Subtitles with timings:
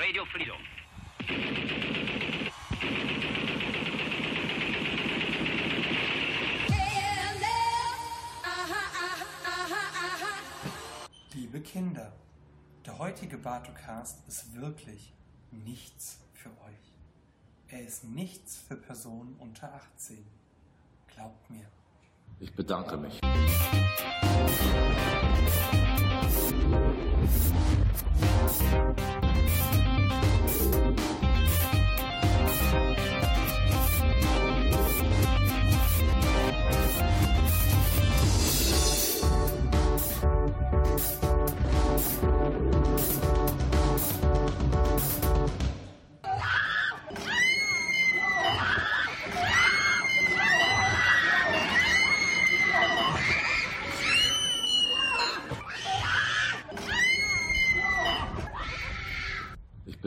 [0.00, 0.56] Radio Freedom.
[11.34, 12.14] Liebe Kinder,
[12.86, 15.12] der heutige Bartocast ist wirklich
[15.50, 16.94] nichts für euch.
[17.68, 20.26] Er ist nichts für Personen unter 18.
[21.08, 21.66] Glaubt mir.
[22.38, 23.20] Ich bedanke mich.
[23.22, 23.30] Ich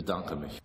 [0.04, 0.60] bedanke mich.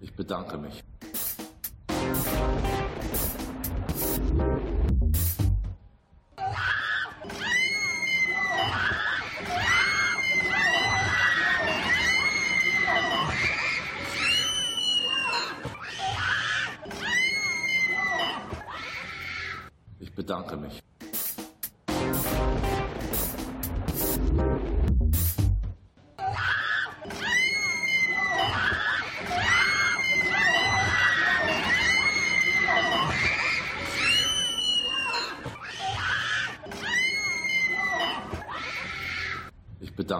[0.00, 0.83] Ich bedanke mich.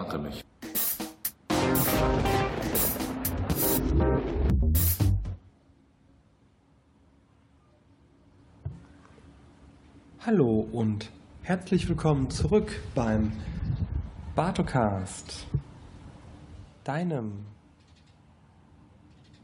[0.05, 0.43] Bedanke mich.
[10.25, 11.11] Hallo und
[11.43, 13.31] herzlich willkommen zurück beim
[14.35, 15.47] Bartocast,
[16.83, 17.45] deinem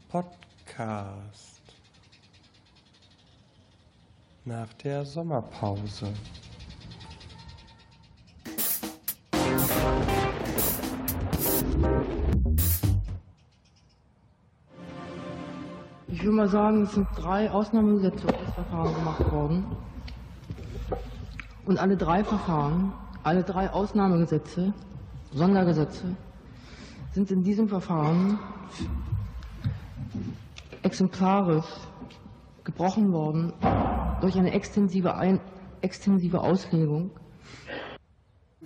[0.08, 1.62] Podcast
[4.44, 6.12] nach der Sommerpause.
[16.32, 19.66] Würde mal sagen, es sind drei Ausnahmegesetze Verfahren gemacht worden.
[21.66, 24.72] Und alle drei Verfahren, alle drei Ausnahmegesetze,
[25.34, 26.16] Sondergesetze,
[27.12, 28.38] sind in diesem Verfahren
[30.82, 31.66] exemplarisch
[32.64, 33.52] gebrochen worden
[34.22, 35.38] durch eine extensive, Ein
[35.82, 37.10] extensive Auslegung,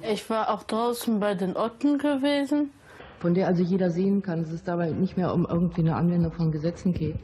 [0.03, 2.71] Ich war auch draußen bei den Otten gewesen.
[3.26, 6.31] Von der also jeder sehen kann, dass es dabei nicht mehr um irgendwie eine Anwendung
[6.31, 7.16] von Gesetzen geht,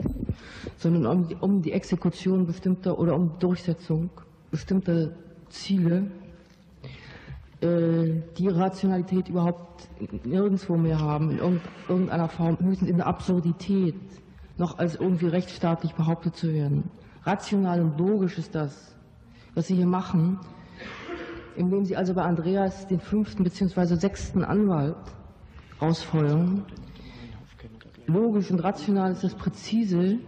[0.76, 4.10] sondern um die, um die Exekution bestimmter oder um Durchsetzung
[4.50, 5.10] bestimmter
[5.48, 6.10] Ziele,
[7.60, 9.88] äh, die Rationalität überhaupt
[10.24, 13.94] nirgendwo mehr haben, in irgend- irgendeiner Form, höchstens in der Absurdität,
[14.58, 16.90] noch als irgendwie rechtsstaatlich behauptet zu werden.
[17.22, 18.96] Rational und logisch ist das,
[19.54, 20.40] was Sie hier machen,
[21.54, 23.94] indem Sie also bei Andreas den fünften bzw.
[23.94, 24.96] sechsten Anwalt
[25.82, 26.64] rausfeuern.
[28.06, 30.18] Logisch und rational ist das präzise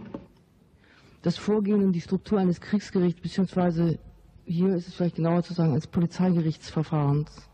[1.21, 3.97] das Vorgehen und die Struktur eines Kriegsgerichts, beziehungsweise
[4.45, 7.49] hier ist es vielleicht genauer zu sagen, eines Polizeigerichtsverfahrens,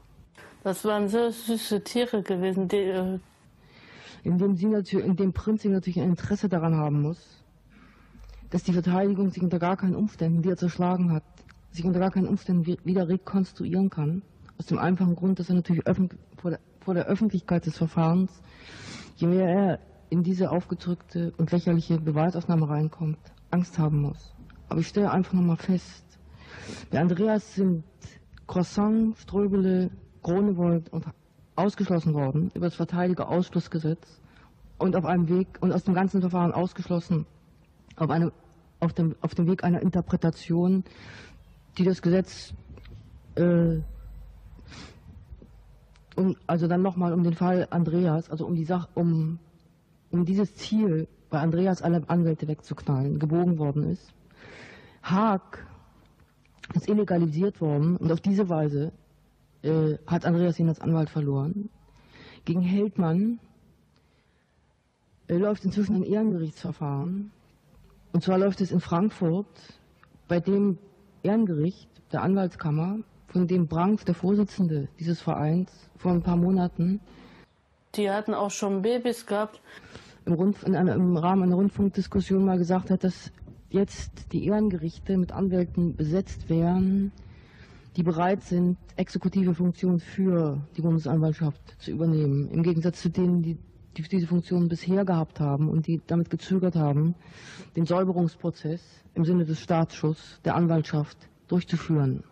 [0.64, 2.68] Das waren sehr süße Tiere gewesen.
[2.68, 3.20] Die, äh,
[4.24, 7.42] in dem, sie natürlich, in dem Prinzip natürlich ein Interesse daran haben muss,
[8.50, 11.24] dass die Verteidigung sich unter gar keinen Umständen, die er zerschlagen hat,
[11.72, 14.22] sich unter gar keinen Umständen wi- wieder rekonstruieren kann.
[14.60, 16.20] Aus dem einfachen Grund, dass er natürlich öffentlich,
[16.82, 18.42] vor, der, Öffentlichkeit des Verfahrens,
[19.16, 23.20] je mehr er in diese aufgedrückte und lächerliche Beweisaufnahme reinkommt,
[23.50, 24.34] Angst haben muss.
[24.68, 26.06] Aber ich stelle einfach nochmal fest,
[26.90, 27.84] bei Andreas sind
[28.48, 29.90] Croissant, Ströbele,
[30.22, 31.06] Gronewold und
[31.56, 34.22] ausgeschlossen worden über das Verteidigerausschlussgesetz
[34.78, 37.26] und auf einem Weg und aus dem ganzen Verfahren ausgeschlossen
[37.96, 38.32] auf, eine,
[38.80, 40.84] auf, dem, auf dem Weg einer Interpretation,
[41.78, 42.54] die das Gesetz
[43.36, 43.78] äh,
[46.16, 49.40] um, also dann nochmal um den Fall Andreas, also um die Sache, um,
[50.12, 54.14] um dieses Ziel bei Andreas alle Anwälte wegzuknallen, gebogen worden ist.
[55.02, 55.66] Haag
[56.74, 58.92] ist illegalisiert worden und auf diese Weise
[59.64, 61.70] äh, hat Andreas ihn als Anwalt verloren.
[62.46, 63.40] Gegen Heldmann
[65.28, 67.32] äh, läuft inzwischen ein Ehrengerichtsverfahren.
[68.14, 69.48] Und zwar läuft es in Frankfurt,
[70.28, 70.78] bei dem
[71.24, 73.00] Ehrengericht der Anwaltskammer
[73.32, 77.00] von dem Branks, der Vorsitzende dieses Vereins, vor ein paar Monaten.
[77.96, 79.62] Die hatten auch schon Babys gehabt.
[80.26, 83.32] Im, Rundf in einer, Im Rahmen einer Rundfunkdiskussion mal gesagt hat, dass
[83.70, 87.12] jetzt die Ehrengerichte mit Anwälten besetzt wären,
[87.96, 92.50] die bereit sind, exekutive Funktionen für die Bundesanwaltschaft zu übernehmen.
[92.52, 93.58] Im Gegensatz zu denen, die,
[93.98, 97.16] die diese Funktionen bisher gehabt haben und die damit gezögert haben,
[97.76, 98.82] den Säuberungsprozess
[99.14, 101.18] im Sinne des Staatsschuss der Anwaltschaft
[101.48, 102.24] durchzuführen.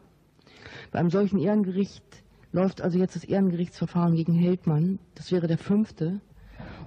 [0.91, 2.03] Bei einem solchen Ehrengericht
[2.51, 5.00] läuft also jetzt das Ehrengerichtsverfahren gegen Heldmann.
[5.15, 6.21] Das wäre der fünfte.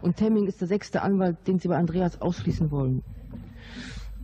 [0.00, 3.02] Und Temming ist der sechste Anwalt, den sie bei Andreas ausschließen wollen.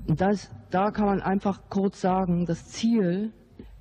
[0.07, 3.33] Und das, da kann man einfach kurz sagen, das Ziel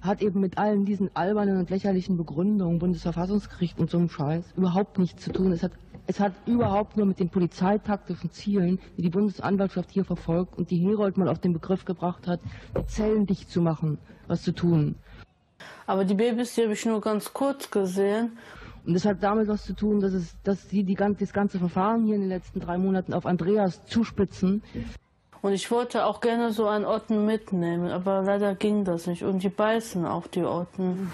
[0.01, 4.99] hat eben mit allen diesen albernen und lächerlichen Begründungen, Bundesverfassungsgericht und so einem Scheiß, überhaupt
[4.99, 5.51] nichts zu tun.
[5.51, 5.71] Es hat,
[6.05, 10.77] es hat überhaupt nur mit den polizeitaktischen Zielen, die die Bundesanwaltschaft hier verfolgt und die
[10.77, 12.39] Herold mal auf den Begriff gebracht hat,
[12.79, 13.97] die Zellen dicht zu machen,
[14.27, 14.95] was zu tun.
[15.85, 18.37] Aber die Babys, die habe ich nur ganz kurz gesehen.
[18.85, 22.05] Und das hat damit was zu tun, dass, es, dass sie die, das ganze Verfahren
[22.05, 24.63] hier in den letzten drei Monaten auf Andreas zuspitzen.
[25.41, 29.23] Und ich wollte auch gerne so einen Otten mitnehmen, aber leider ging das nicht.
[29.23, 31.11] Und die beißen auch die Otten.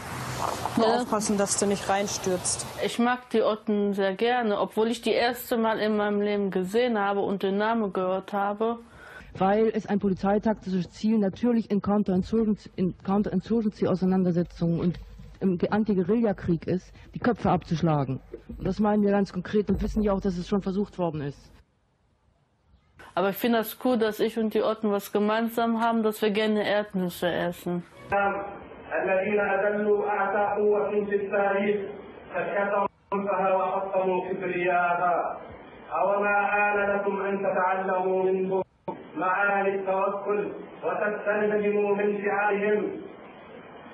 [0.78, 0.96] Nur ja.
[1.02, 2.66] aufpassen, dass du nicht reinstürzt.
[2.86, 6.98] Ich mag die Otten sehr gerne, obwohl ich die erste Mal in meinem Leben gesehen
[6.98, 8.80] habe und den Namen gehört habe
[9.37, 14.99] Weil es ein polizeitaktisches Ziel natürlich in Counterinsurgency-Auseinandersetzungen und
[15.41, 18.21] im Anti-Guerilla-Krieg ist, die Köpfe abzuschlagen.
[18.49, 21.21] Und das meinen wir ganz konkret und wissen ja auch, dass es schon versucht worden
[21.21, 21.39] ist.
[23.15, 26.31] Aber ich finde das cool, dass ich und die Otten was gemeinsam haben, dass wir
[26.31, 27.83] gerne Erdnüsse essen.
[28.89, 31.77] الذين أذلوا أعتى قوة في التاريخ
[32.35, 35.39] فشكروا أنفها وحطموا كبرياءها
[35.93, 38.63] أوما آن لكم أن تتعلموا منهم
[39.16, 40.52] معاني التوكل
[40.84, 43.02] وتستلهموا من شعارهم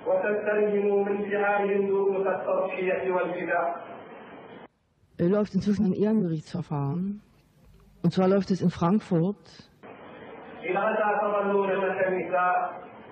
[0.08, 3.90] وتستلهموا من شعارهم دروس التضحية والفداء.
[5.20, 7.22] läuft inzwischen ein Ehrengerichtsverfahren
[8.04, 9.70] und zwar läuft es in Frankfurt.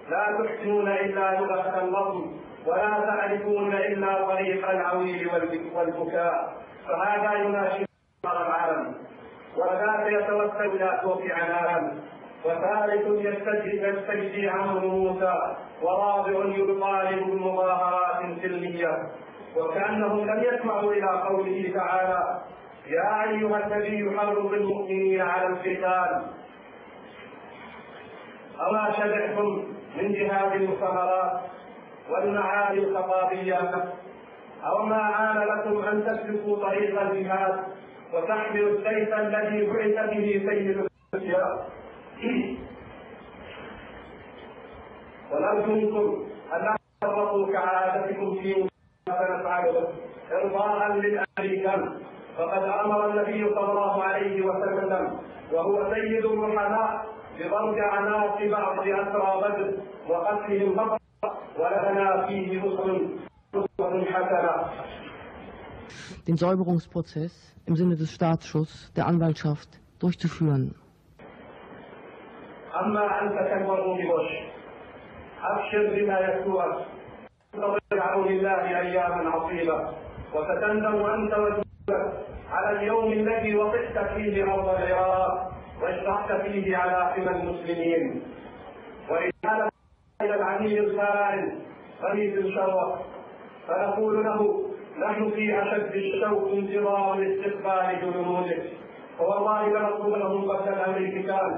[0.09, 5.30] لا تحسنون إلا لغة اللطم ولا تعرفون إلا طريق العويل
[5.75, 6.56] والبكاء
[6.88, 7.88] فهذا يناشد
[8.25, 9.06] العالم
[9.57, 11.92] وذاك يتوسل إلى توقع نارا
[12.45, 15.33] وثالث يستجدي عمرو موسى
[15.81, 18.98] ورابع يطالب بمظاهرات سلمية.
[19.57, 22.42] وكأنهم لم يسمعوا إلى قوله تعالى
[22.88, 26.21] يا أيها النبي حرض المؤمنين على القتال.
[28.69, 29.63] أما شبعتم
[29.98, 31.42] من جهاد الثمرات
[32.09, 33.59] والمعالي الخطابية
[34.63, 37.59] أو ما آن لكم أن تسلكوا طريق الجهاد
[38.13, 41.69] وتحملوا السيف الذي بعث به سيد الأشياء
[45.31, 48.68] ونرجو منكم أن لا تفرقوا كعادتكم في
[49.06, 49.88] سنفعله
[50.31, 52.00] إرضاء للأمريكان
[52.38, 55.19] فقد أمر النبي صلى الله عليه وسلم
[55.54, 57.06] وهو سيد الرحماء
[57.39, 59.74] بضرب عناق بعض أسرى بدر
[60.09, 60.98] وقتلهم بطرا
[61.59, 64.56] ولنا فيه اسوه حسنة.
[66.26, 67.32] den Säuberungsprozess
[67.67, 69.69] im Sinne des Staatsschusses der Anwaltschaft
[69.99, 70.75] durchzuführen.
[72.73, 74.31] أما أنت كالورود بوش
[75.43, 76.87] أبشر بما يسوءك
[77.52, 79.79] تضيع لله أياما عصيبة
[80.34, 81.32] وستندم أنت
[82.51, 88.22] على اليوم الذي وقفت فيه ارض العراق واشرقت فيه على حمى المسلمين
[89.10, 89.69] ورسالة
[90.22, 91.60] إلى العميد الخائن
[92.03, 92.98] رئيس الشرف
[93.69, 94.66] فنقول له
[94.99, 98.63] نحن في أشد الشوق انتظارا لاستقبال جنودك.
[99.18, 101.51] فوالله لنطلب لهم قتل أهل الكتاب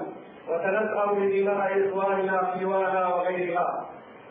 [0.50, 3.89] وسنسعى لدماء إخواننا سوانا وغيرها.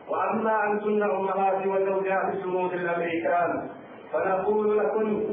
[0.08, 3.68] وأما انتن امهات وزوجات الجنود الأمريكان
[4.12, 5.24] فنقول لكن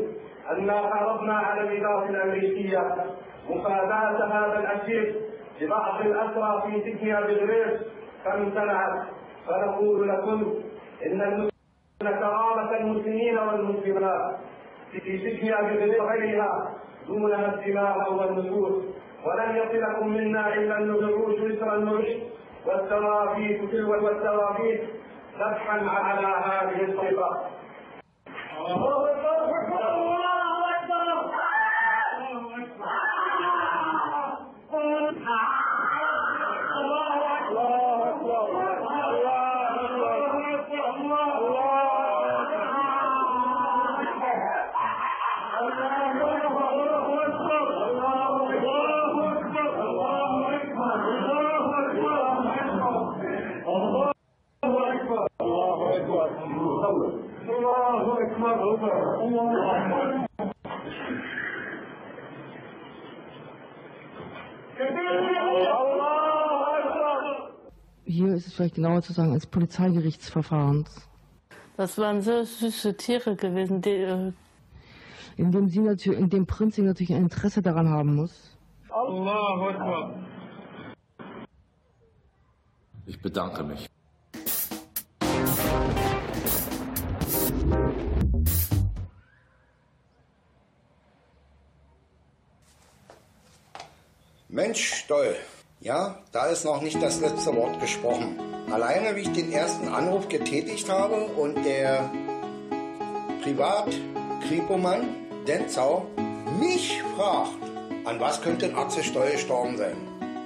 [0.51, 2.95] أن عرضنا على الإدارة الأمريكية
[3.49, 5.15] مفاداة هذا الأسير
[5.61, 7.81] لبعض الأسرى في سجن بغريس
[8.25, 9.03] فامتنعت
[9.47, 10.53] فنقول لكم
[11.05, 11.54] إن المسلمين
[12.11, 14.35] كرامة المسلمين والمسلمات
[14.91, 16.73] في سجن أبي وغيرها
[17.07, 18.83] دونها الدماء والنفوس
[19.25, 22.07] ولن يصلكم منا إلا النعوش وسر النعش
[22.65, 24.81] والترافيك تلو والترافيك
[25.39, 27.29] ذبحا على هذه الطريقة.
[28.67, 29.34] الله أكبر.
[68.05, 71.09] Hier ist es vielleicht genauer zu sagen, als Polizeigerichtsverfahrens.
[71.77, 73.89] Das waren so süße Tiere gewesen, die.
[73.89, 74.31] Äh
[75.37, 78.57] in dem sie natürlich, in dem Prinz natürlich ein Interesse daran haben muss.
[83.05, 83.89] Ich bedanke mich.
[94.55, 95.35] Mensch, Stoll.
[95.81, 98.39] Ja, da ist noch nicht das letzte Wort gesprochen.
[98.71, 102.09] Alleine, wie ich den ersten Anruf getätigt habe und der
[103.43, 105.07] Privat-Kripomann
[105.45, 106.05] Denzau
[106.57, 107.51] mich fragt,
[108.05, 109.97] an was könnte ein Axel Stoll gestorben sein.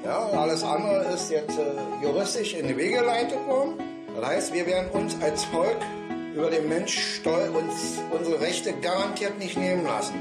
[0.04, 3.76] Ja, alles andere ist jetzt äh, juristisch in die Wege geleitet worden.
[4.16, 5.78] Das heißt, wir werden uns als Volk
[6.34, 10.16] über den Mensch Stoll uns unsere Rechte garantiert nicht nehmen lassen.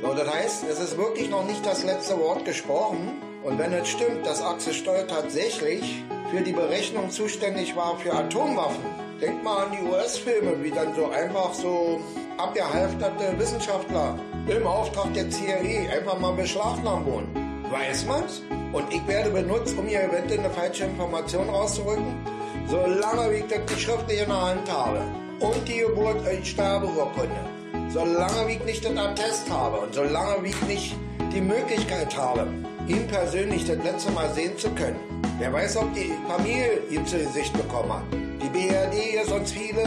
[0.00, 3.31] So, das heißt, es ist wirklich noch nicht das letzte Wort gesprochen.
[3.44, 8.84] Und wenn es stimmt, dass Axel Stoll tatsächlich für die Berechnung zuständig war für Atomwaffen,
[9.20, 12.00] denkt mal an die US-Filme, wie dann so einfach so
[12.38, 14.16] abgehalfterte Wissenschaftler
[14.48, 17.64] im Auftrag der CIA einfach mal beschlagnahmen wurden.
[17.70, 18.42] Weiß man's?
[18.72, 22.24] Und ich werde benutzt, um hier eventuell eine falsche Information rauszurücken,
[22.66, 25.00] solange ich das schriftlich in der Hand habe
[25.40, 27.40] und die Geburt und Sterbeurkunde,
[27.88, 30.96] solange ich nicht das Attest habe und solange ich nicht
[31.34, 32.46] die Möglichkeit habe,
[32.88, 34.96] ihn persönlich das letzte Mal sehen zu können.
[35.38, 38.04] Wer weiß, ob die Familie ihn zu Gesicht bekommen hat.
[38.12, 39.84] Die BRD ist uns viele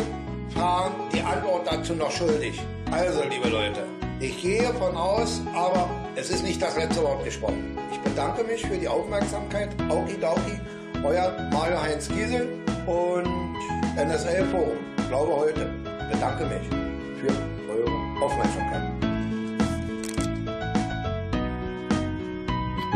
[0.53, 2.61] Fragen die Antwort dazu noch schuldig.
[2.91, 3.83] Also, liebe Leute,
[4.19, 7.77] ich gehe davon aus, aber es ist nicht das letzte Wort gesprochen.
[7.91, 9.69] Ich bedanke mich für die Aufmerksamkeit.
[9.89, 10.59] Auki Dauki,
[11.03, 12.47] euer Mario Heinz Giesel
[12.85, 13.55] und
[13.97, 14.77] NSL Forum.
[15.09, 15.69] Glaube heute.
[16.11, 16.67] Bedanke mich
[17.19, 17.33] für
[17.71, 18.94] eure Aufmerksamkeit.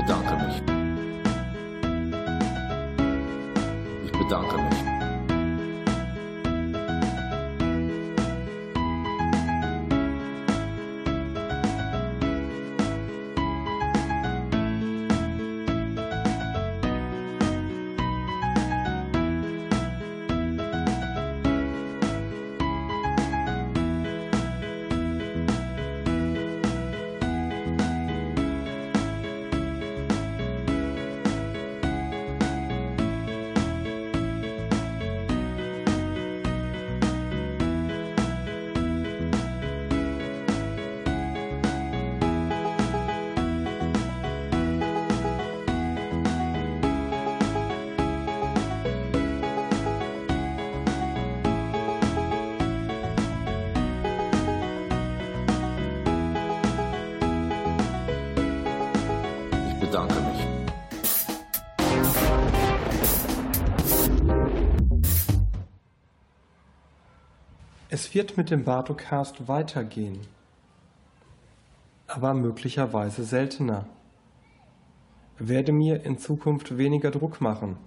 [0.02, 0.62] Bedanke mich.
[4.06, 4.89] Ich bedanke mich.
[68.10, 70.18] Es wird mit dem Bartocast weitergehen,
[72.08, 73.86] aber möglicherweise seltener.
[75.38, 77.78] Werde mir in Zukunft weniger Druck machen,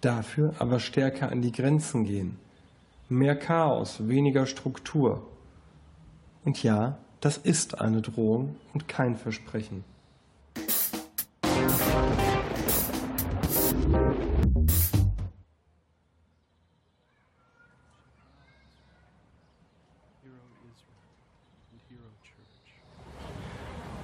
[0.00, 2.38] dafür aber stärker an die Grenzen gehen.
[3.10, 5.26] Mehr Chaos, weniger Struktur.
[6.46, 9.84] Und ja, das ist eine Drohung und kein Versprechen.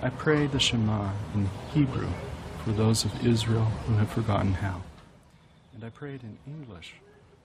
[0.05, 2.09] I pray the Shema in Hebrew
[2.65, 4.83] for those of Israel who have forgotten how.
[5.75, 6.95] And I pray it in English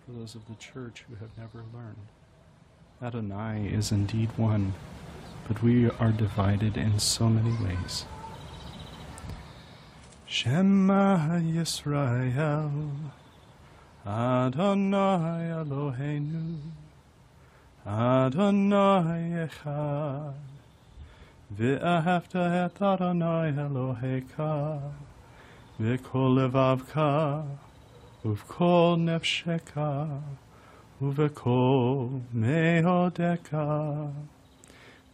[0.04, 2.08] for those of the church who have never learned.
[3.00, 4.74] Adonai is indeed one,
[5.48, 8.06] but we are divided in so many ways.
[10.26, 12.92] Shema Yisrael,
[14.04, 16.58] Adonai Eloheinu,
[17.86, 20.47] Adonai Echad.
[21.56, 24.82] V'ahavta et Adonai Elohecha,
[25.80, 27.46] v'kol levavka,
[28.26, 30.22] uv'kol nefsheka,
[31.02, 34.12] uv'kol mehodeka.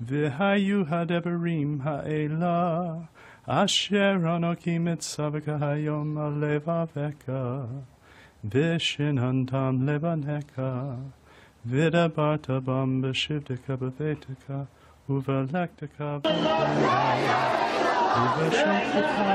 [0.04, 3.08] V'hayu hadeberim ha'ela,
[3.48, 7.68] asher anoki mitzavka hayom alevaveka,
[8.44, 10.98] v'shinantam levaneka,
[11.70, 14.68] v'dabata bamba shivdeka b'veteka,
[15.06, 16.22] Uva lactica,
[18.24, 19.30] Uva shakuka,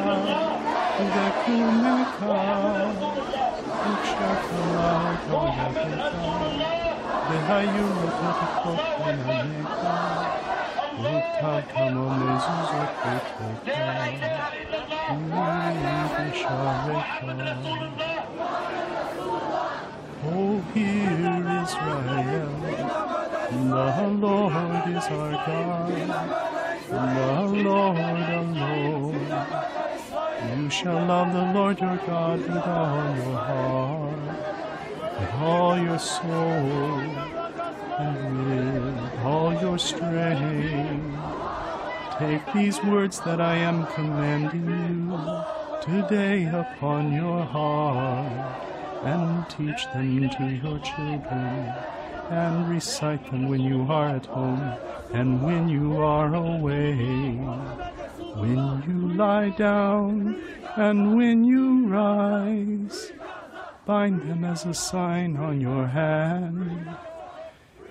[1.03, 2.37] Uva kumika,
[3.91, 4.89] Ukshakala,
[5.29, 6.25] Kavakita,
[7.29, 9.93] Dehayu matapakotanamika,
[11.05, 13.49] Utakamo mezuzakotaka,
[15.13, 17.33] Uva shareka.
[20.25, 23.08] Oh, here Israel
[23.51, 25.89] the Lord is our God,
[26.89, 29.27] the Lord alone.
[30.57, 34.19] You shall love the Lord your God with all your heart,
[35.21, 37.01] with all your soul,
[37.99, 41.15] and with all your strength.
[42.19, 45.19] Take these words that I am commanding you
[45.83, 48.33] today upon your heart,
[49.05, 51.73] and teach them to your children,
[52.31, 54.77] and recite them when you are at home
[55.13, 56.95] and when you are away,
[58.35, 60.41] when you lie down
[60.77, 63.13] and when you rise.
[63.87, 66.97] Bind them as a sign on your hand,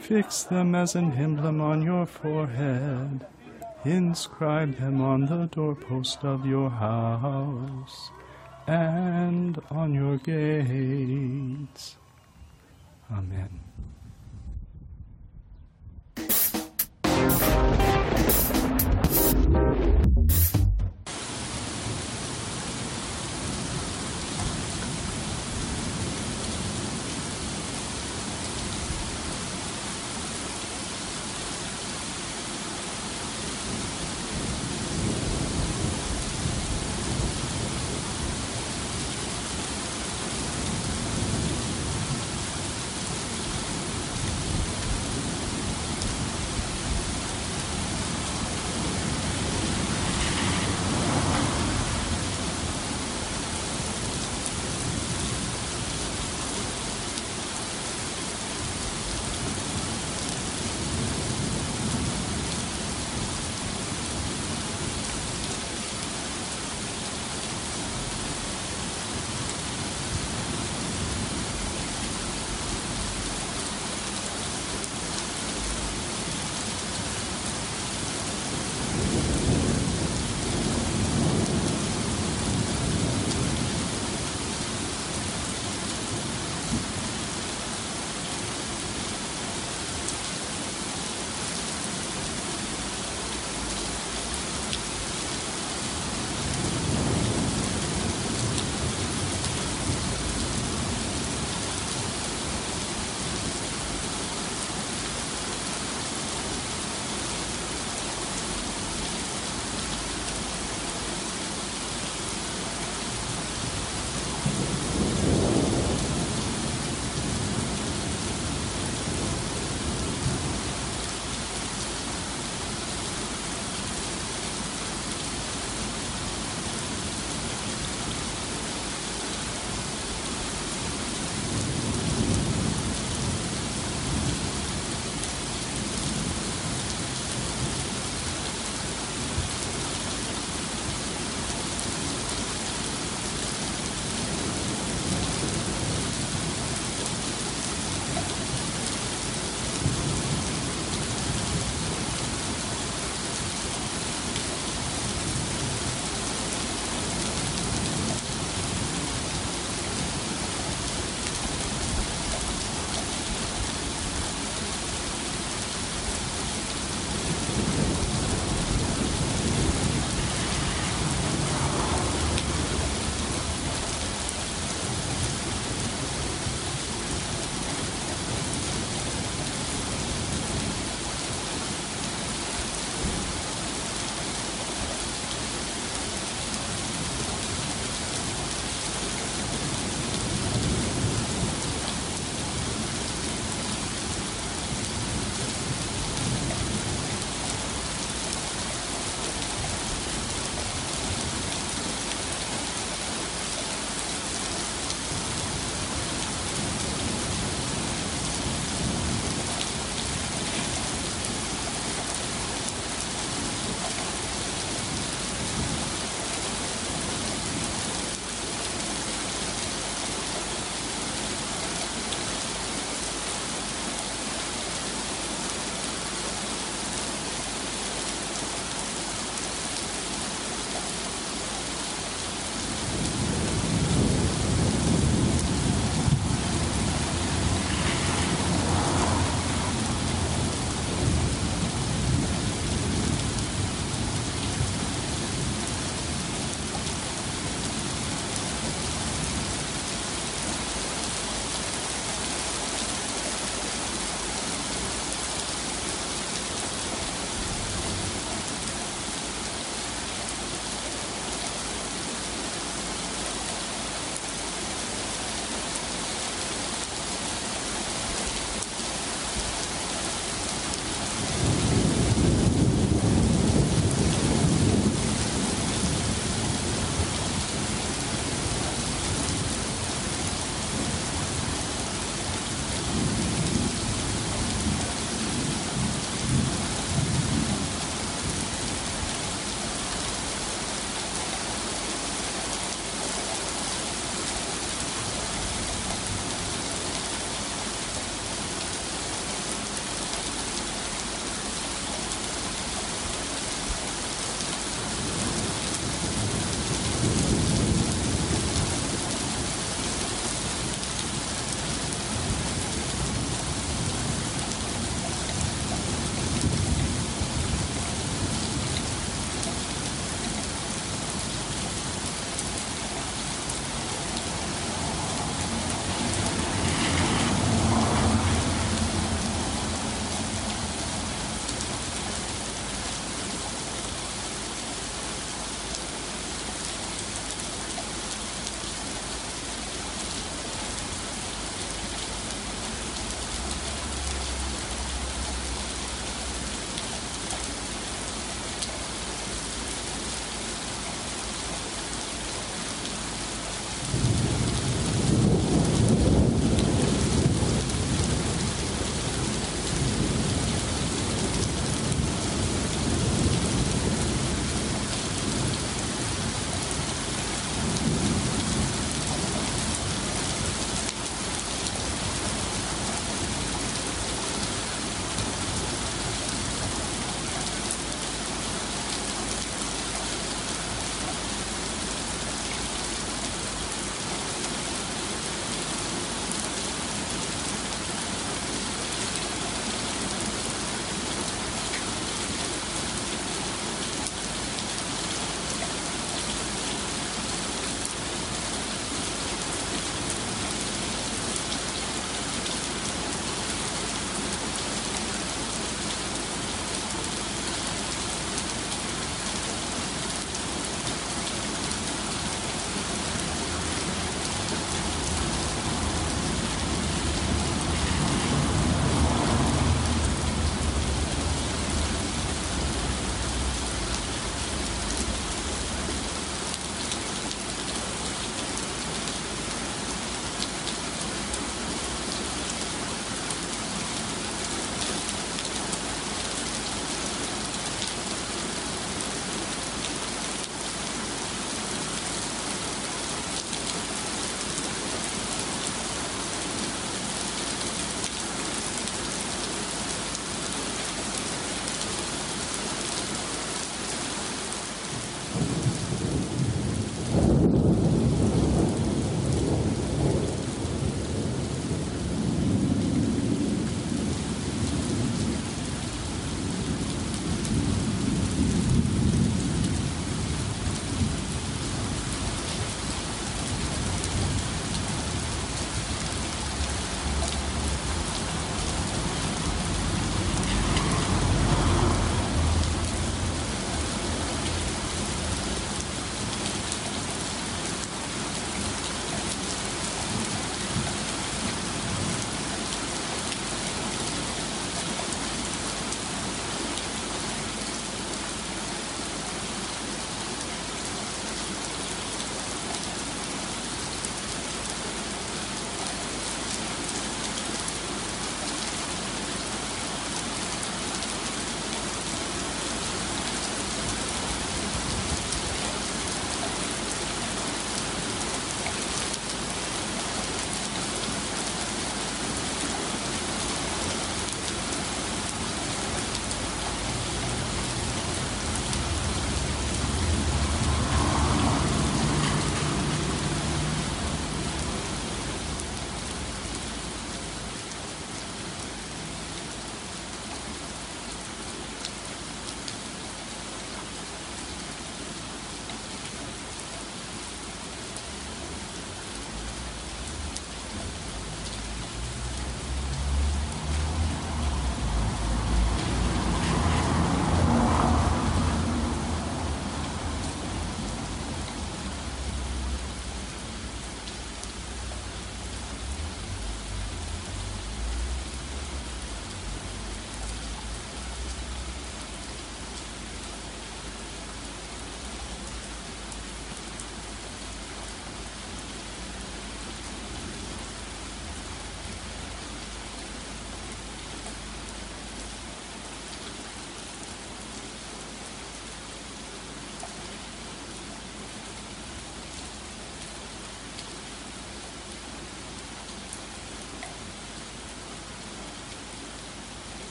[0.00, 3.26] fix them as an emblem on your forehead.
[3.84, 8.12] Inscribe them on the doorpost of your house
[8.68, 11.96] and on your gates.
[13.10, 13.71] Amen.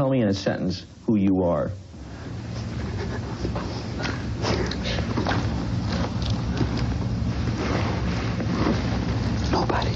[0.00, 1.70] Tell me in a sentence who you are.
[9.52, 9.94] Nobody.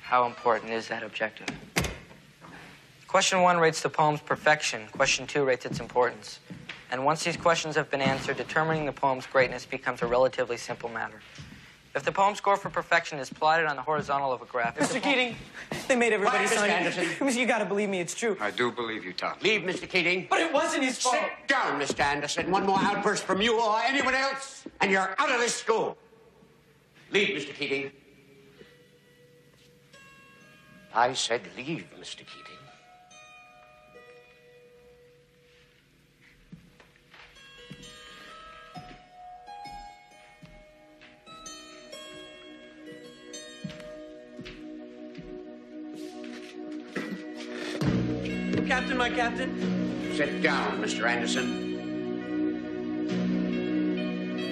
[0.00, 1.65] How important is that objective?
[3.16, 4.88] Question one rates the poem's perfection.
[4.92, 6.38] Question two rates its importance.
[6.90, 10.90] And once these questions have been answered, determining the poem's greatness becomes a relatively simple
[10.90, 11.22] matter.
[11.94, 15.02] If the poem score for perfection is plotted on the horizontal of a graph, Mr.
[15.02, 15.34] Keating,
[15.88, 16.56] they made everybody Quiet, Mr.
[16.56, 17.38] sign Anderson.
[17.40, 18.36] You gotta believe me, it's true.
[18.38, 19.38] I do believe you, Tom.
[19.40, 19.88] Leave, Mr.
[19.88, 20.26] Keating.
[20.28, 21.14] But it wasn't his fault.
[21.14, 22.00] Sit down, Mr.
[22.00, 22.50] Anderson.
[22.50, 25.96] One more outburst from you or anyone else, and you're out of this school.
[27.10, 27.54] Leave, Mr.
[27.54, 27.92] Keating.
[30.94, 32.18] I said leave, Mr.
[32.18, 32.56] Keating.
[48.86, 50.14] Captain, my captain.
[50.14, 51.08] Sit down, Mr.
[51.08, 51.48] Anderson.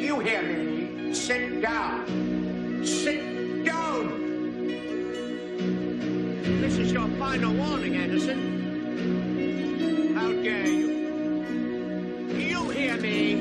[0.00, 1.14] You hear me?
[1.14, 2.04] Sit down.
[2.84, 4.08] Sit down.
[6.60, 8.56] This is your final warning, Anderson.
[10.16, 10.90] How dare you?
[12.36, 13.36] You hear me?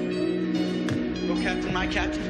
[1.27, 2.21] Oh, Captain, my captain.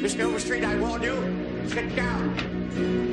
[0.00, 0.20] Mr.
[0.20, 1.68] Overstreet, I warn you.
[1.68, 3.07] Sit down.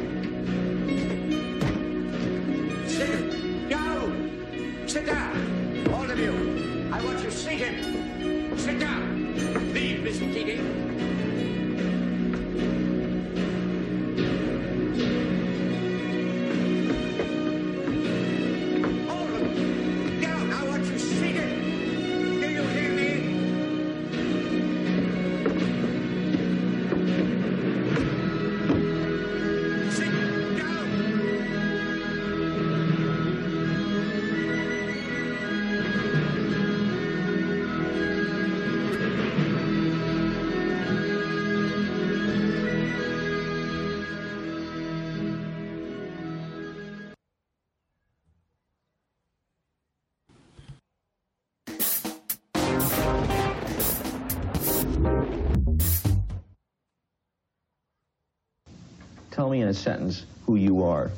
[59.62, 61.12] In a sentence who you are.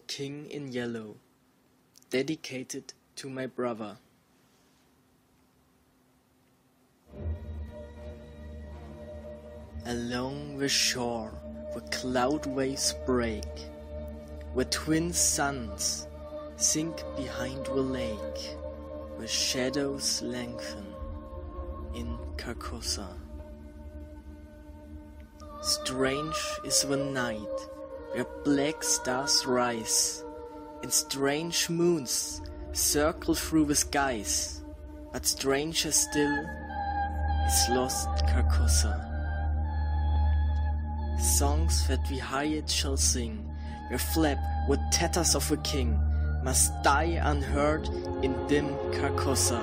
[0.00, 1.16] King in Yellow,
[2.10, 3.96] dedicated to my brother.
[9.86, 11.30] Along the shore
[11.72, 13.44] where cloud waves break,
[14.52, 16.06] where twin suns
[16.56, 18.56] sink behind the lake,
[19.16, 20.86] where shadows lengthen
[21.94, 23.08] in Carcosa.
[25.60, 27.68] Strange is the night
[28.14, 30.24] where black stars rise
[30.82, 32.40] and strange moons
[32.72, 34.62] circle through the skies,
[35.12, 36.38] but stranger still
[37.46, 38.94] is lost Carcosa.
[41.20, 43.50] Songs that we hired shall sing,
[43.88, 44.38] where flap
[44.68, 45.98] with tatters of a king
[46.44, 47.88] must die unheard
[48.22, 49.60] in dim Carcosa.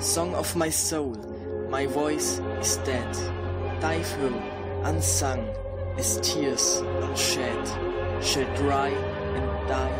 [0.00, 1.16] Song of my soul,
[1.68, 3.12] my voice is dead,
[3.82, 4.40] thy through
[4.84, 5.46] unsung
[5.96, 7.66] as tears unshed
[8.22, 9.98] shall dry and die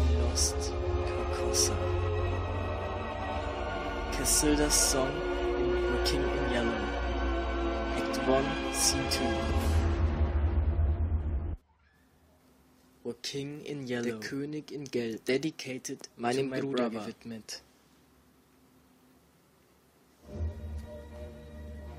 [0.00, 0.56] in lost
[1.08, 1.76] Carcosa.
[4.12, 5.12] Casilda's song
[5.58, 6.82] in The King in Yellow,
[7.96, 9.24] Act 1, Scene 2.
[13.04, 17.62] The King in Yellow, der König in Gelb, dedicated meinem Bruder gewidmet.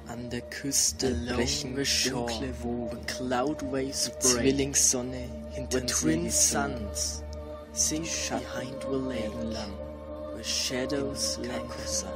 [0.07, 7.23] An der Küste brechen dunkle Wogen, Cloud Waves break, Zwillingssonne hinter Twin Suns
[7.73, 9.73] sink behind the lake, lang,
[10.33, 12.11] where shadows Carcosa,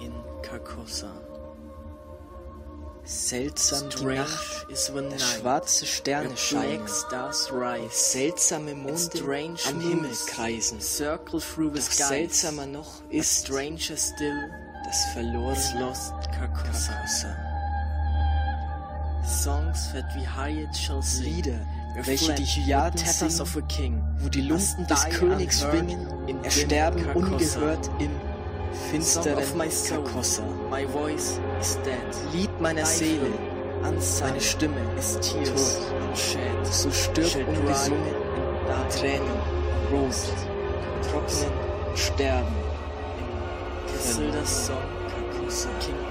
[0.00, 1.10] in Carcosa.
[3.06, 11.38] Seltsam die Nacht, der schwarze Sterne scheinen, stars rise, seltsame Monde am Himmel kreisen, circle
[11.38, 12.04] through the sky.
[12.04, 14.50] Seltsamer noch ist stranger still
[14.84, 16.14] das verlorene Lost
[16.48, 17.36] Carcosa.
[19.24, 21.36] Songs that we hired shall sing.
[21.36, 21.60] Lieder,
[22.02, 22.90] welche die a
[23.68, 26.06] King, wo die Lumpen des Königs schwingen,
[26.42, 28.10] ersterben ungehört im
[28.90, 29.42] finsteren
[29.88, 30.42] Carcosa.
[30.70, 32.34] My voice is dead.
[32.34, 33.30] Lied meiner Seele,
[33.82, 35.80] meine Stimme ist Tears,
[36.14, 39.26] tot, so stirbt ungesungen in Tränen,
[39.90, 40.14] rot,
[41.08, 41.52] trocknen,
[41.94, 42.54] sterben.
[43.86, 44.76] Casildas Song
[45.08, 45.68] Carcosa.
[45.80, 46.03] King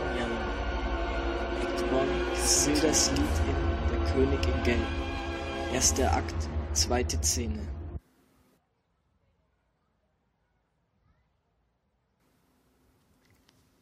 [1.93, 4.87] 1 Casildas Lied in Der König in Gelb.
[5.73, 7.67] Erster Akt, zweite Szene.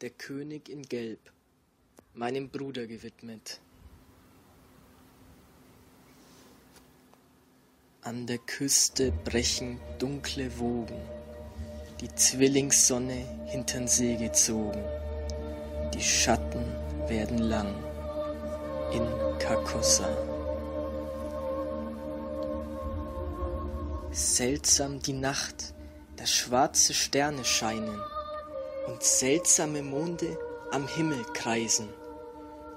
[0.02, 1.20] Der König in Gelb,
[2.14, 3.62] meinem Bruder gewidmet.
[8.02, 11.00] An der Küste brechen dunkle Wogen
[12.02, 14.84] die Zwillingssonne hintern See gezogen.
[15.94, 16.66] Die Schatten
[17.08, 17.91] werden lang
[18.92, 19.08] in
[19.40, 20.10] Carcosa.
[24.12, 25.74] Seltsam die Nacht,
[26.18, 28.00] da schwarze Sterne scheinen
[28.88, 30.38] und seltsame Monde
[30.72, 31.88] am Himmel kreisen.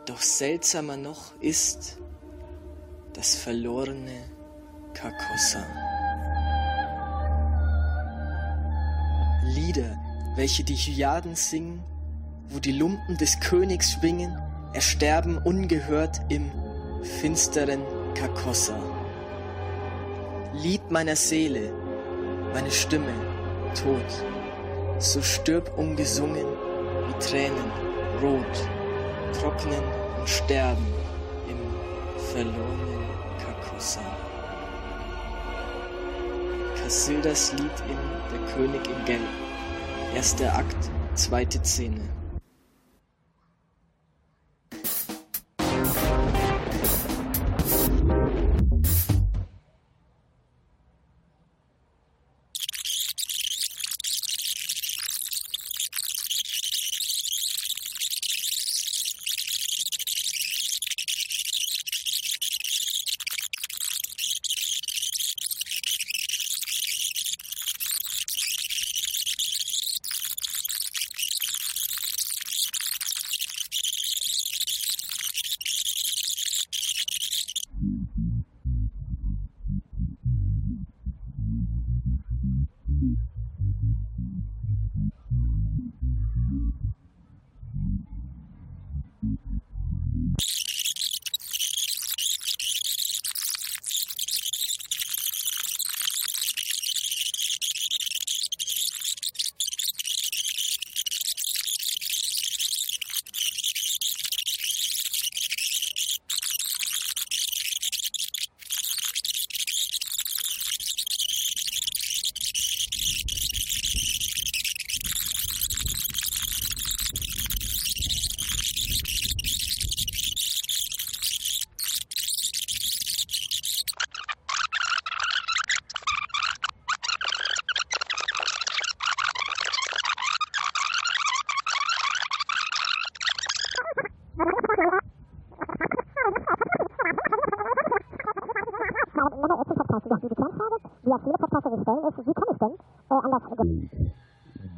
[0.06, 1.98] Doch seltsamer noch ist
[3.12, 4.22] das verlorene
[4.92, 5.64] Carcosa.
[9.46, 9.98] Lieder,
[10.36, 11.82] welche die Hyaden singen,
[12.48, 14.38] wo die Lumpen des Königs schwingen,
[14.74, 16.50] ersterben ungehört im
[17.20, 17.82] finsteren
[18.14, 18.76] Carcosa.
[20.52, 21.72] Lied meiner Seele,
[22.52, 23.14] meine Stimme,
[23.74, 24.24] tot,
[24.98, 26.46] so stirb ungesungen
[27.06, 27.70] wie Tränen,
[28.20, 28.68] rot,
[29.40, 29.82] trocknen
[30.18, 30.86] und sterben
[31.48, 31.58] im
[32.32, 33.04] verlorenen
[33.38, 34.00] Carcosa.
[36.82, 37.98] Casildas Lied in
[38.32, 39.28] Der König in Gelb.
[40.14, 42.00] Erster Akt, zweite Szene.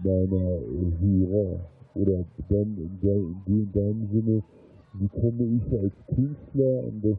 [0.02, 0.60] Meiner
[1.00, 1.60] Hörer
[1.94, 4.42] oder dann in, der, in, dem, Sinne,
[4.94, 7.18] wie komme ich als Künstler an das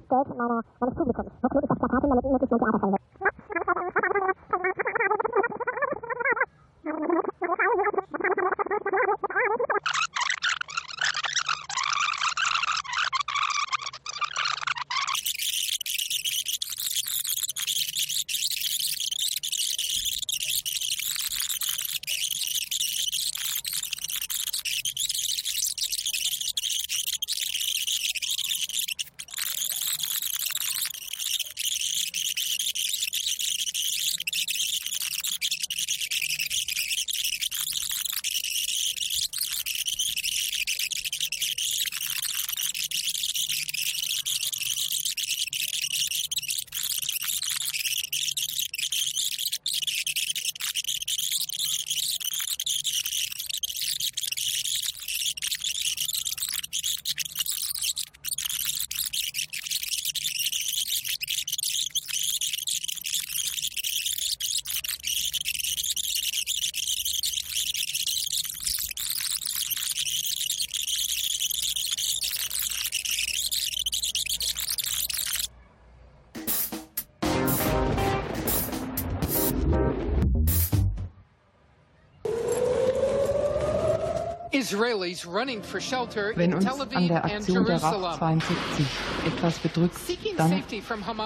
[86.35, 88.85] Wenn uns an der Aktion der RAF 72
[89.25, 89.95] etwas bedrückt,
[90.37, 90.63] dann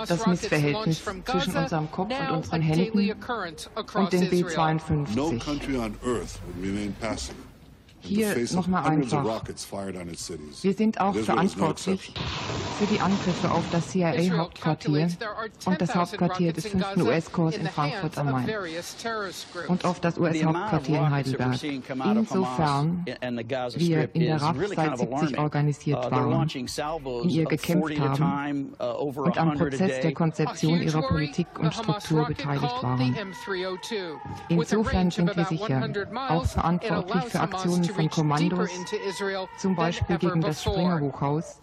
[0.08, 3.12] das Missverhältnis zwischen unserem Kopf und unseren Händen
[3.96, 5.08] und den B-52.
[8.02, 9.43] Hier nochmal einfach.
[10.62, 12.14] Wir sind auch verantwortlich
[12.80, 15.10] für die Angriffe auf das CIA-Hauptquartier
[15.66, 16.97] und das Hauptquartier des 5.
[16.97, 18.49] US-Korps in Frankfurt am Main
[19.68, 21.64] und auf das US-Hauptquartier in Heidelberg.
[21.64, 23.06] Insofern
[23.76, 26.49] wir in der RAF seit 70 organisiert waren,
[27.24, 33.16] in ihr gekämpft haben und am Prozess der Konzeption ihrer Politik und Struktur beteiligt waren.
[34.49, 35.88] Insofern sind wir sicher
[36.30, 38.70] auch verantwortlich für Aktionen von Kommandos,
[39.58, 41.60] zum Beispiel gegen das Springer-Hochhaus,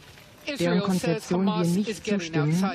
[0.58, 2.70] deren Konzeption wir nicht zustimmen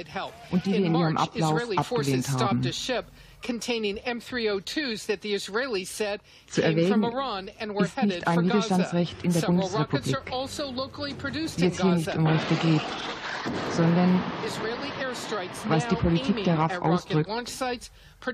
[0.51, 2.63] und die wir in ihrem Ablauf abgelehnt haben.
[2.63, 3.03] Zu
[6.63, 12.81] erwähnen ist nicht ein Widerstandsrecht in der Bundesrepublik, wie es hier nicht um Rechte geht,
[13.71, 14.21] sondern
[15.67, 17.29] was die Politik der RAF ausdrückt,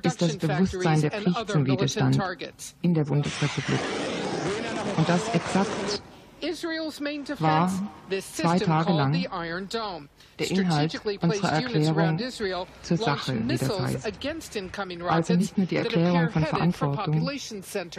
[0.04, 2.20] ist das Bewusstsein der Pflicht zum Widerstand
[2.82, 3.80] in der Bundesrepublik.
[4.98, 6.02] Und das exakt
[7.40, 7.70] war
[8.34, 9.12] zwei Tage lang
[10.40, 12.18] der Inhalt unserer Erklärung
[12.82, 14.06] zur Sache, wie das heißt.
[15.10, 17.30] Also nicht nur die Erklärung von Verantwortung,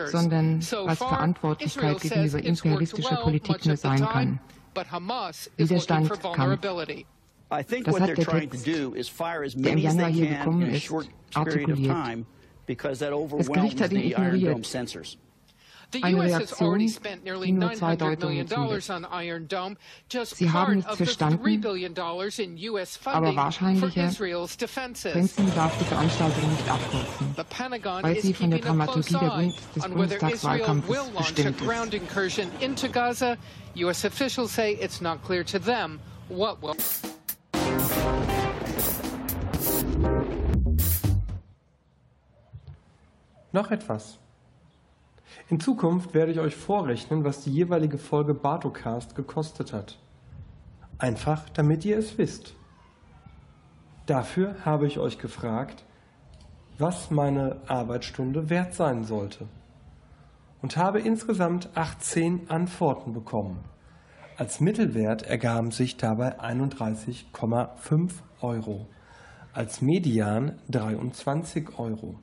[0.06, 4.40] sondern was Verantwortlichkeit gegenüber imperialistischer Politik nur sein kann.
[5.56, 6.58] Widerstand kann.
[7.50, 10.90] Das hat der Text, der im Januar hier gekommen ist,
[11.34, 12.24] artikuliert.
[12.66, 14.66] Das Gericht hat ihn ignoriert.
[16.02, 18.92] Eine Reaktion, die nur zwei Deutungen zulässt.
[20.36, 21.64] Sie haben nichts verstanden,
[23.04, 24.10] aber wahrscheinlicher,
[25.12, 27.34] Princeton darf die Veranstaltung nicht abkürzen,
[28.02, 33.38] weil sie von der Dramaturgie der Bund des Bundestagswahlkampfes bestimmt ist.
[33.76, 36.74] US officials say it's not clear to them what will.
[43.52, 44.18] Noch etwas.
[45.50, 49.98] In Zukunft werde ich euch vorrechnen, was die jeweilige Folge Bartocast gekostet hat.
[50.96, 52.54] Einfach, damit ihr es wisst.
[54.06, 55.84] Dafür habe ich euch gefragt,
[56.78, 59.48] was meine Arbeitsstunde wert sein sollte
[60.62, 63.58] und habe insgesamt 18 Antworten bekommen.
[64.36, 68.86] Als Mittelwert ergaben sich dabei 31,5 Euro,
[69.52, 72.20] als Median 23 Euro.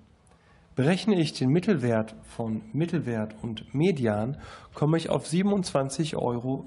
[0.77, 4.37] Berechne ich den Mittelwert von Mittelwert und Median,
[4.75, 6.65] komme ich auf 27,25 Euro.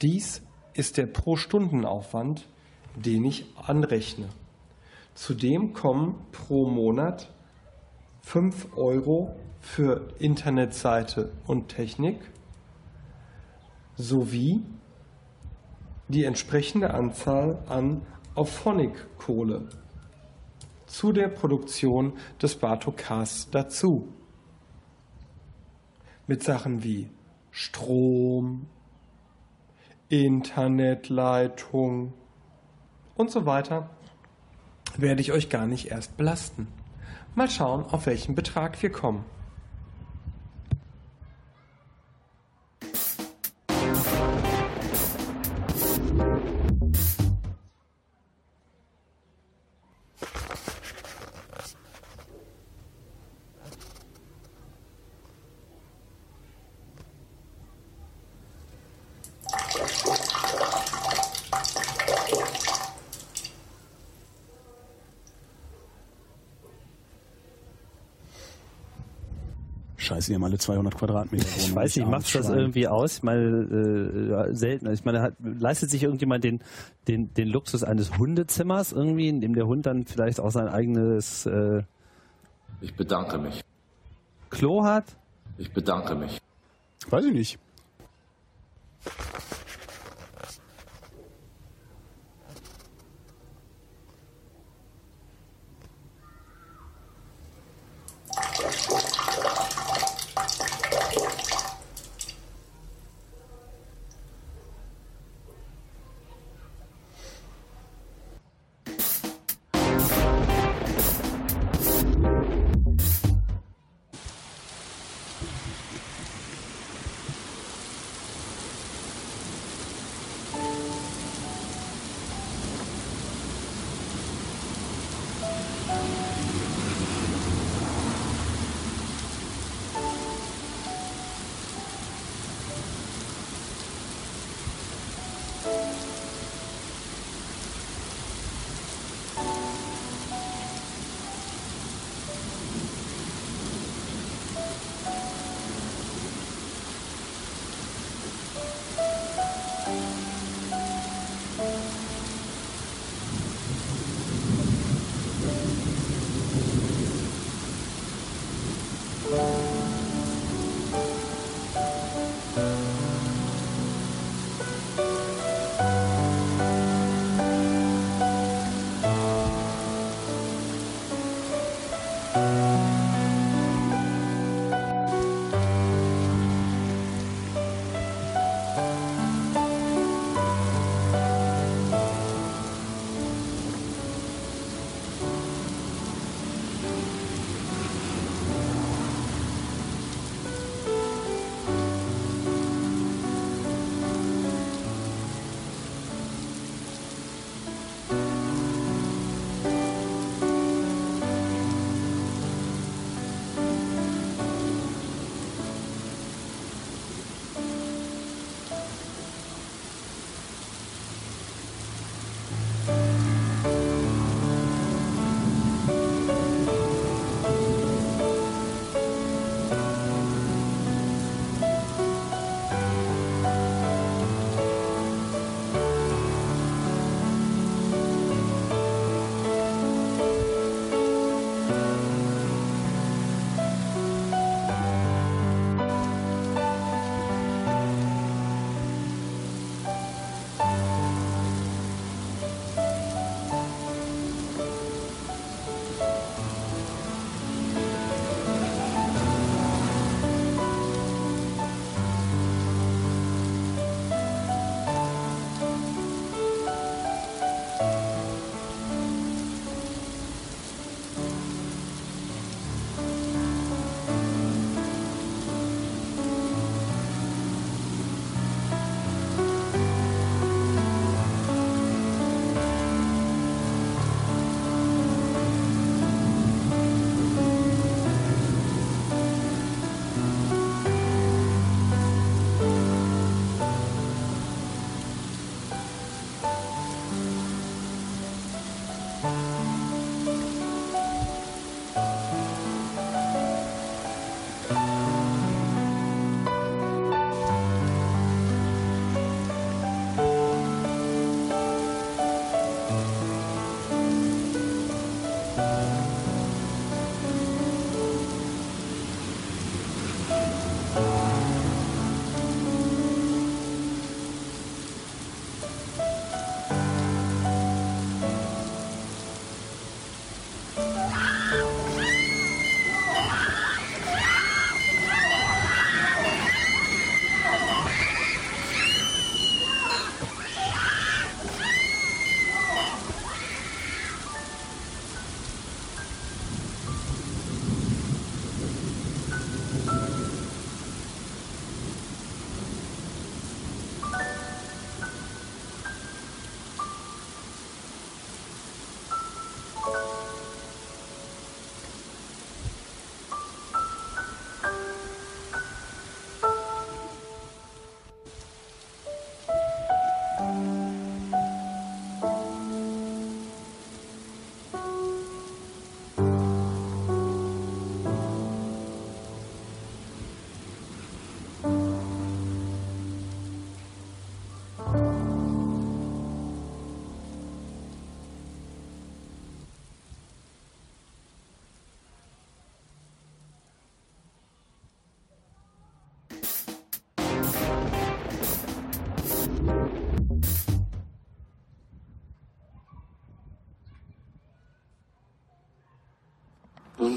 [0.00, 0.42] Dies
[0.74, 2.46] ist der Pro-Stunden-Aufwand,
[2.94, 4.28] den ich anrechne.
[5.14, 7.32] Zudem kommen pro Monat
[8.20, 12.20] 5 Euro für Internetseite und Technik
[13.96, 14.62] sowie
[16.06, 18.02] die entsprechende Anzahl an
[18.36, 19.68] Auphonic-Kohle
[20.90, 24.08] zu der Produktion des Bartokas dazu.
[26.26, 27.08] Mit Sachen wie
[27.50, 28.66] Strom,
[30.08, 32.12] Internetleitung
[33.14, 33.90] und so weiter
[34.96, 36.68] werde ich euch gar nicht erst belasten.
[37.34, 39.24] Mal schauen, auf welchen Betrag wir kommen.
[70.10, 71.68] Scheiße, die haben alle 200 Quadratmeter Wohnung.
[71.68, 73.18] Ich weiß nicht, macht das irgendwie aus?
[73.18, 74.90] Ich meine, äh, selten.
[74.92, 76.60] Ich meine, hat, leistet sich irgendjemand den,
[77.06, 81.46] den, den Luxus eines Hundezimmers irgendwie, in dem der Hund dann vielleicht auch sein eigenes
[81.46, 81.84] äh,
[82.80, 83.62] Ich bedanke mich.
[84.50, 85.04] Klo hat?
[85.58, 86.40] Ich bedanke mich.
[87.08, 87.58] Weiß ich nicht.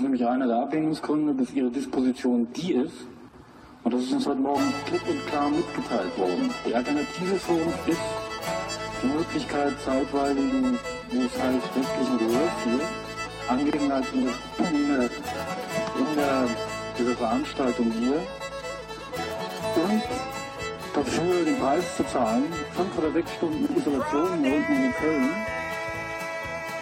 [0.03, 3.07] Nämlich einer der Ablehnungsgründe, dass ihre Disposition die ist.
[3.83, 6.49] Und das ist uns heute Morgen klipp und klar mitgeteilt worden.
[6.65, 7.99] Die Alternative für uns ist
[9.01, 10.77] die Möglichkeit zeitweiligen,
[11.11, 12.79] wo es heißt, rechtlichen Gehörs hier,
[13.49, 16.45] Angelegenheiten in der, in
[16.97, 18.15] dieser Veranstaltung hier
[19.75, 20.01] und
[20.93, 22.43] dafür den Preis zu zahlen,
[22.73, 25.29] fünf oder sechs Stunden Isolation hier unten in Köln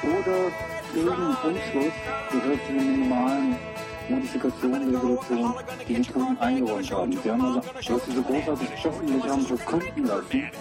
[0.04, 1.94] oder gegen Umschluss
[2.32, 3.56] gehört zu den minimalen
[4.10, 5.56] Modifikationen der Regulation,
[5.88, 7.12] die die Kunden eingeräumt haben.
[7.24, 10.52] Sie haben also, was sie so großartig öffentlich haben verkünden lassen,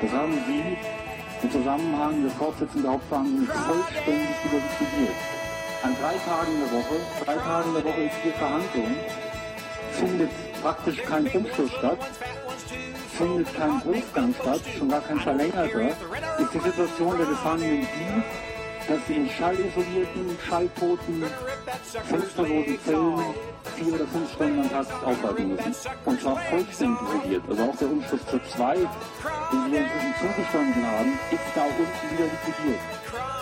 [0.00, 0.76] das haben sie
[1.42, 5.16] im Zusammenhang der Fortsetzung der Hauptverhandlungen vollständig überliquidiert.
[5.82, 8.96] An drei Tagen der Woche, drei Tagen der Woche ist hier Verhandlung,
[9.92, 10.30] findet
[10.62, 11.98] praktisch kein Umschluss statt,
[13.18, 15.88] findet kein Berufsgang statt, schon gar kein verlängerter,
[16.38, 18.51] ist die Situation der Gefangenen die,
[18.88, 21.24] dass sie in schallisolierten, schalltoten,
[22.04, 23.34] fensterlosen Zellen
[23.76, 25.74] vier oder fünf Stunden am Tag aufhalten müssen.
[26.04, 27.42] Und zwar vollständig isoliert.
[27.48, 32.24] Also auch der Umschluss für zwei, den wir inzwischen zugestanden haben, ist da unten wieder
[32.24, 32.80] liquidiert.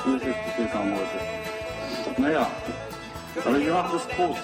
[0.05, 2.21] Wie wir festgestellt haben heute.
[2.21, 2.51] Naja,
[3.45, 4.39] aber wir machen das kurz.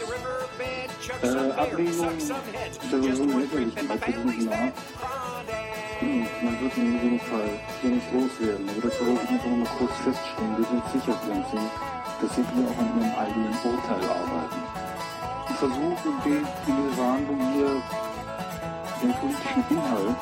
[1.23, 2.37] Äh, Ablehnung ist ja
[2.91, 4.73] sowieso lächerlich, die Ablehnung nach.
[6.43, 7.51] Man wird in jedem Fall
[7.81, 8.69] hier nicht loswerden.
[8.71, 11.71] Aber dazu wollte ich einfach noch mal kurz feststellen, wir sind sicher, Prinzip,
[12.21, 14.61] dass Sie hier auch an Ihrem eigenen Urteil arbeiten.
[15.49, 17.73] Sie versuchen, in dieser Verhandlung hier
[19.03, 20.21] den politischen Inhalt,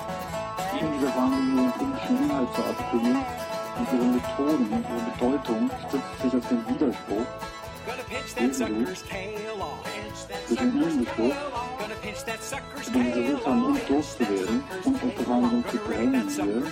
[0.80, 3.24] in dieser Verhandlung hier den politischen Inhalt zu artikulieren
[3.76, 7.28] und Ihre Methoden und Ihre Bedeutung stützt sich auf den Widerspruch
[8.40, 11.34] ebenso durch den Widerspruch,
[12.92, 16.62] den sie versucht haben, loszuwerden und uns die Verhandlung zu drängen hier,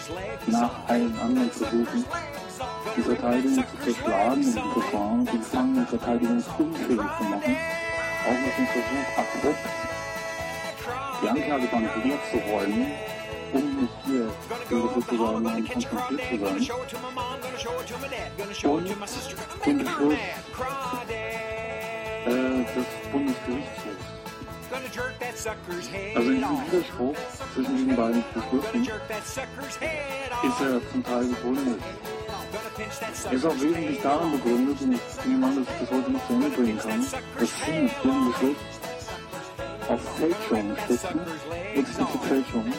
[0.47, 2.05] nach allen anderen Versuchen,
[2.97, 4.80] die Verteidigung zu zerschlagen und die
[5.20, 7.57] und die Gefangenen verteidigungsunfähig zu machen,
[8.24, 9.59] auch mit dem Versuch, abrupt
[11.22, 12.86] die Anklagebank leer zu räumen,
[13.53, 14.28] um nicht hier
[14.68, 16.68] sozusagen ein konfrontiert zu sein.
[18.70, 18.88] Und
[19.66, 20.14] den Beschluss
[22.24, 23.91] äh, des Bundesgerichtshofs.
[26.14, 27.16] Also in diesem Widerspruch
[27.55, 31.81] zwischen diesen beiden Beschlüssen ist er zum Teil begründet.
[33.25, 36.27] Er ist auch wesentlich daran begründet, und ich nehme an, dass ich das heute nicht
[36.27, 37.01] zu Ende bringen kann,
[37.39, 38.57] dass Sie Ihren Beschluss
[39.89, 41.20] auf Fälschung stützen,
[41.75, 42.73] explizite Fälschung,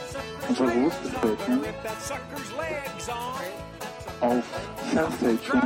[0.48, 1.64] und zwar bewusste Fälschung,
[4.22, 4.44] auf
[4.92, 5.62] Verfälschung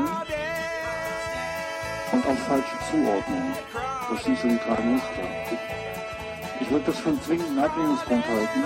[2.11, 3.53] und auf falsche Zuordnung.
[4.09, 5.66] Das sind so die drei Muster.
[6.59, 8.63] Ich würde das für einen zwingenden Ablehnungsgrund halten,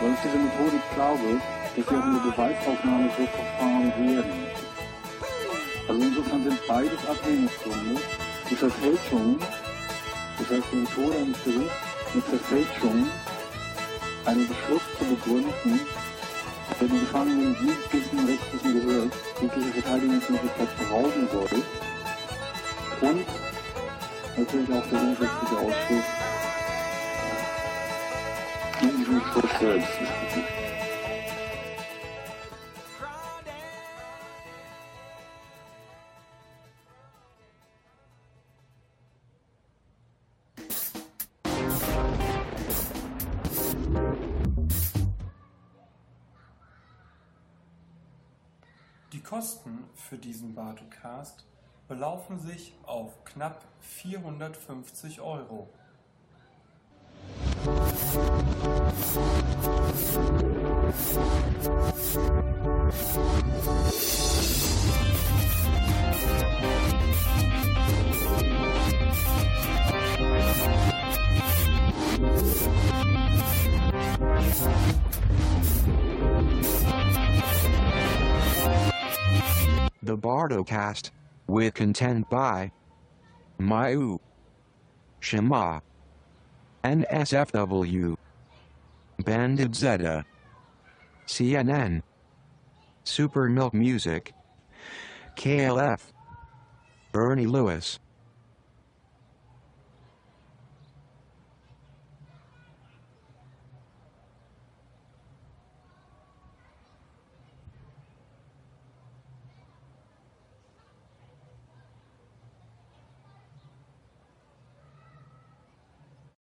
[0.00, 1.40] weil aus dieser Methodik wird,
[1.76, 4.32] dass wir auch in der Beweisaufnahme so verfahren werden.
[5.88, 8.00] Also insofern sind beides Ablehnungsgründe.
[8.50, 9.38] Die Verfälschung,
[10.38, 13.06] das heißt die Methode eines Gerichts mit Verfälschung
[14.26, 15.80] einen Beschluss zu begründen,
[16.80, 19.06] der die Gefangenen jeglichen rechtlichen Gehör,
[19.40, 21.62] jegliche Verteidigungsmöglichkeit berauben soll
[23.08, 23.26] und
[24.36, 26.29] natürlich auch der grundsätzliche Ausschuss
[29.34, 29.98] Beschluss selbst.
[49.12, 51.44] Die Kosten für diesen Bartocast
[51.88, 55.68] belaufen sich auf knapp 450 Euro.
[58.10, 58.18] The
[80.18, 81.10] Bardocast,
[81.46, 82.72] with content by
[83.60, 84.18] Mayu,
[85.20, 85.78] Shema,
[86.84, 88.16] NSFW,
[89.24, 90.24] Bandit Zeta,
[91.26, 92.02] CNN,
[93.04, 94.32] Super Milk Music,
[95.36, 96.00] KLF,
[97.12, 97.98] Bernie Lewis.